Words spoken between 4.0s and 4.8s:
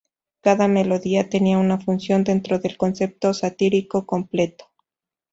completo".